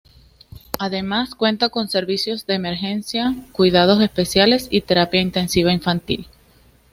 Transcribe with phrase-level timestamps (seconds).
[0.79, 6.25] Además cuenta con servicios de emergencia, cuidados especiales y terapia intensiva infantil.